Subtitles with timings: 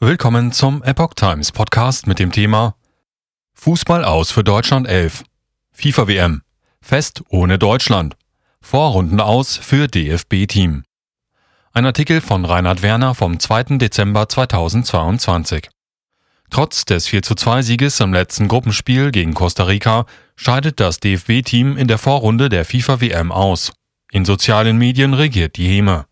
[0.00, 2.76] Willkommen zum Epoch Times Podcast mit dem Thema
[3.54, 5.24] Fußball aus für Deutschland 11.
[5.72, 6.42] FIFA WM.
[6.80, 8.16] Fest ohne Deutschland.
[8.60, 10.84] Vorrunden aus für DFB-Team.
[11.72, 13.78] Ein Artikel von Reinhard Werner vom 2.
[13.78, 15.68] Dezember 2022.
[16.48, 20.06] Trotz des 42 Sieges im letzten Gruppenspiel gegen Costa Rica
[20.36, 23.72] scheidet das DFB-Team in der Vorrunde der FIFA WM aus.
[24.12, 26.06] In sozialen Medien regiert die Häme.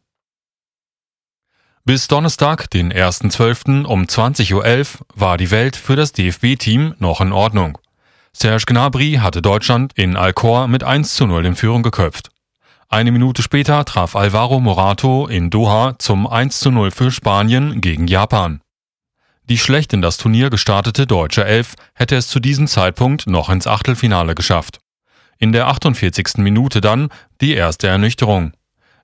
[1.86, 3.84] Bis Donnerstag, den 1.12.
[3.84, 7.78] um 20.11 Uhr war die Welt für das DFB-Team noch in Ordnung.
[8.32, 12.30] Serge Gnabry hatte Deutschland in Alcor mit 1 zu 0 in Führung geköpft.
[12.88, 18.08] Eine Minute später traf Alvaro Morato in Doha zum 1 zu 0 für Spanien gegen
[18.08, 18.62] Japan.
[19.48, 23.68] Die schlecht in das Turnier gestartete deutsche Elf hätte es zu diesem Zeitpunkt noch ins
[23.68, 24.80] Achtelfinale geschafft.
[25.38, 26.38] In der 48.
[26.38, 27.10] Minute dann
[27.40, 28.54] die erste Ernüchterung.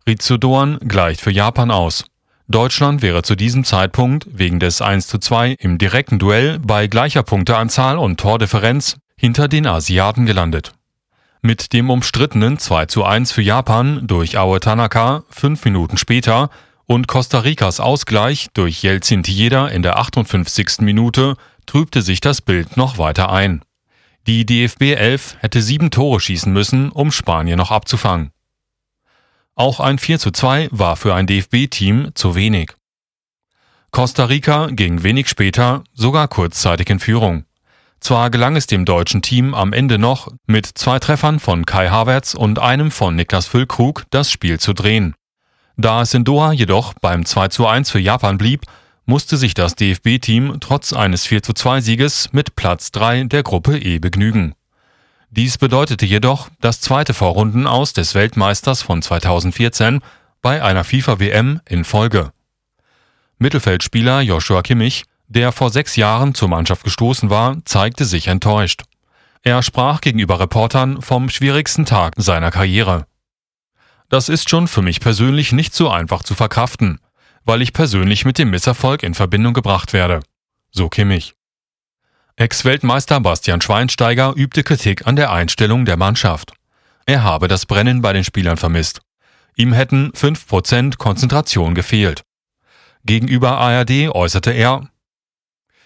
[0.05, 2.07] Ritsu Doan gleicht für Japan aus.
[2.53, 7.23] Deutschland wäre zu diesem Zeitpunkt wegen des 1 zu 2 im direkten Duell bei gleicher
[7.23, 10.73] Punkteanzahl und Tordifferenz hinter den Asiaten gelandet.
[11.41, 16.51] Mit dem umstrittenen 2 zu 1 für Japan durch Aue Tanaka fünf Minuten später
[16.87, 20.81] und Costa Ricas Ausgleich durch Jelzin Tieda in der 58.
[20.81, 23.63] Minute trübte sich das Bild noch weiter ein.
[24.27, 28.31] Die DFB 11 hätte sieben Tore schießen müssen, um Spanien noch abzufangen.
[29.55, 32.73] Auch ein 4 zu 2 war für ein DFB-Team zu wenig.
[33.91, 37.45] Costa Rica ging wenig später sogar kurzzeitig in Führung.
[38.01, 42.35] Zwar gelang es dem deutschen Team am Ende noch, mit zwei Treffern von Kai Havertz
[42.35, 45.15] und einem von Niklas Füllkrug das Spiel zu drehen.
[45.77, 48.63] Da es in Doha jedoch beim 2 zu 1 für Japan blieb,
[49.05, 53.79] musste sich das DFB-Team trotz eines 4 zu 2 Sieges mit Platz 3 der Gruppe
[53.79, 54.55] E begnügen.
[55.35, 60.01] Dies bedeutete jedoch das zweite Vorrundenaus des Weltmeisters von 2014
[60.43, 62.33] bei einer FIFA-WM in Folge.
[63.39, 68.83] Mittelfeldspieler Joshua Kimmich, der vor sechs Jahren zur Mannschaft gestoßen war, zeigte sich enttäuscht.
[69.41, 73.07] Er sprach gegenüber Reportern vom schwierigsten Tag seiner Karriere.
[74.11, 77.01] Das ist schon für mich persönlich nicht so einfach zu verkraften,
[77.47, 80.21] weil ich persönlich mit dem Misserfolg in Verbindung gebracht werde.
[80.73, 81.33] So Kimmich.
[82.43, 86.53] Ex-Weltmeister Bastian Schweinsteiger übte Kritik an der Einstellung der Mannschaft.
[87.07, 89.01] Er habe das Brennen bei den Spielern vermisst.
[89.55, 92.23] Ihm hätten 5% Konzentration gefehlt.
[93.05, 94.89] Gegenüber ARD äußerte er,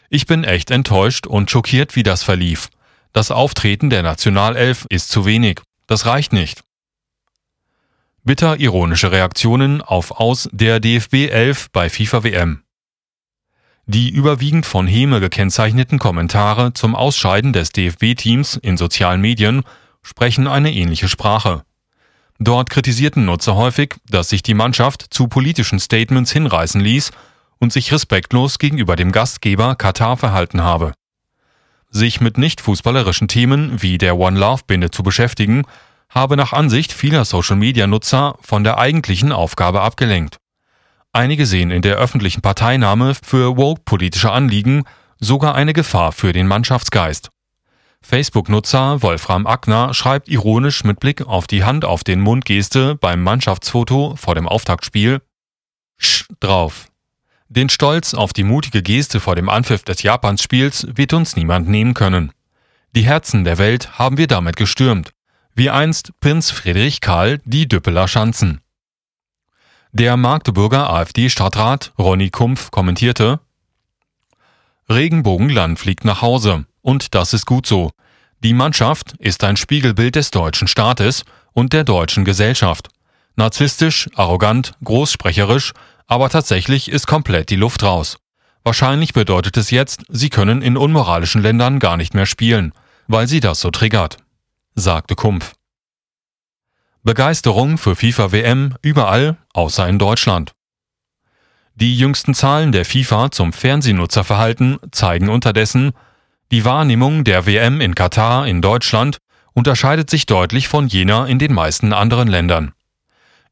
[0.08, 2.70] ich bin echt enttäuscht und schockiert, wie das verlief.
[3.12, 5.60] Das Auftreten der Nationalelf ist zu wenig.
[5.86, 6.62] Das reicht nicht.
[8.24, 12.62] Bitter ironische Reaktionen auf Aus der DFB 11 bei FIFA WM.
[13.88, 19.62] Die überwiegend von Häme gekennzeichneten Kommentare zum Ausscheiden des DFB-Teams in sozialen Medien
[20.02, 21.62] sprechen eine ähnliche Sprache.
[22.41, 27.12] Dort kritisierten Nutzer häufig, dass sich die Mannschaft zu politischen Statements hinreißen ließ
[27.58, 30.92] und sich respektlos gegenüber dem Gastgeber Katar verhalten habe.
[31.88, 35.62] Sich mit nicht fußballerischen Themen wie der One Love Binde zu beschäftigen,
[36.10, 40.38] habe nach Ansicht vieler Social-Media-Nutzer von der eigentlichen Aufgabe abgelenkt.
[41.12, 44.84] Einige sehen in der öffentlichen Parteinahme für woke-politische Anliegen
[45.18, 47.30] sogar eine Gefahr für den Mannschaftsgeist.
[48.02, 53.22] Facebook-Nutzer Wolfram Ackner schreibt ironisch mit Blick auf die Hand auf den Mund Geste beim
[53.22, 55.22] Mannschaftsfoto vor dem Auftaktspiel
[55.98, 56.88] Sch drauf.
[57.48, 61.94] Den Stolz auf die mutige Geste vor dem Anpfiff des Japansspiels wird uns niemand nehmen
[61.94, 62.32] können.
[62.94, 65.10] Die Herzen der Welt haben wir damit gestürmt,
[65.54, 68.60] wie einst Prinz Friedrich Karl die Düppeler Schanzen.
[69.98, 73.40] Der Magdeburger AfD-Stadtrat Ronny Kumpf kommentierte,
[74.90, 77.92] Regenbogenland fliegt nach Hause und das ist gut so.
[78.44, 81.24] Die Mannschaft ist ein Spiegelbild des deutschen Staates
[81.54, 82.91] und der deutschen Gesellschaft.
[83.36, 85.72] Narzisstisch, arrogant, großsprecherisch,
[86.06, 88.18] aber tatsächlich ist komplett die Luft raus.
[88.65, 92.74] Wahrscheinlich bedeutet es jetzt, sie können in unmoralischen Ländern gar nicht mehr spielen,
[93.09, 94.18] weil sie das so triggert,
[94.74, 95.55] sagte Kumpf.
[97.06, 100.50] Begeisterung für FIFA WM überall, außer in Deutschland.
[101.76, 105.92] Die jüngsten Zahlen der FIFA zum Fernsehnutzerverhalten zeigen unterdessen,
[106.50, 109.18] die Wahrnehmung der WM in Katar in Deutschland
[109.53, 112.72] unterscheidet sich deutlich von jener in den meisten anderen Ländern.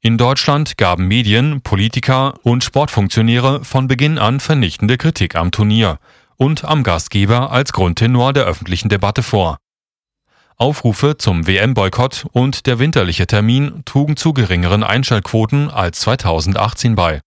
[0.00, 6.00] In Deutschland gaben Medien, Politiker und Sportfunktionäre von Beginn an vernichtende Kritik am Turnier
[6.36, 9.58] und am Gastgeber als Grundtenor der öffentlichen Debatte vor.
[10.56, 17.20] Aufrufe zum WM-Boykott und der winterliche Termin trugen zu geringeren Einschaltquoten als 2018 bei.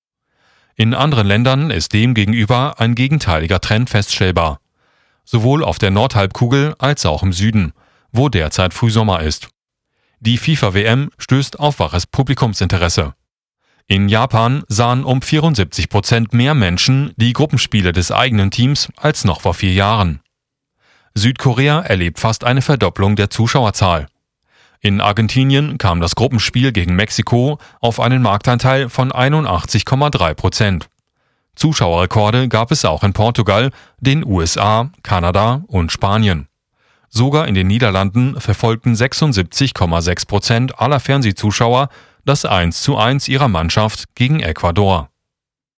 [0.76, 4.60] In anderen Ländern ist demgegenüber ein gegenteiliger Trend feststellbar.
[5.26, 7.74] Sowohl auf der Nordhalbkugel als auch im Süden,
[8.12, 9.50] wo derzeit Frühsommer ist.
[10.20, 13.14] Die FIFA-WM stößt auf waches Publikumsinteresse.
[13.88, 19.42] In Japan sahen um 74 Prozent mehr Menschen die Gruppenspiele des eigenen Teams als noch
[19.42, 20.22] vor vier Jahren.
[21.18, 24.06] Südkorea erlebt fast eine Verdopplung der Zuschauerzahl.
[24.82, 30.90] In Argentinien kam das Gruppenspiel gegen Mexiko auf einen Marktanteil von 81,3 Prozent.
[31.56, 36.48] Zuschauerrekorde gab es auch in Portugal, den USA, Kanada und Spanien.
[37.10, 41.90] Sogar in den Niederlanden verfolgten 76,6 Prozent aller Fernsehzuschauer
[42.26, 45.10] das 1 zu 1 ihrer Mannschaft gegen Ecuador.